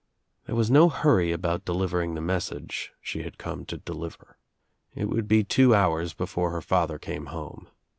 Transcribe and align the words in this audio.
There 0.47 0.55
was 0.55 0.71
no 0.71 0.89
hurry 0.89 1.31
about 1.31 1.63
delivering 1.63 2.15
the 2.15 2.21
message 2.21 2.91
she 3.03 3.21
had 3.21 3.37
come 3.37 3.65
to 3.65 3.77
deliver. 3.77 4.35
It 4.95 5.05
would 5.11 5.27
be 5.27 5.43
two 5.43 5.75
hours 5.75 6.15
be 6.15 6.25
fore 6.25 6.49
her 6.49 6.61
father 6.63 6.97
came 6.97 7.27
home. 7.27 7.67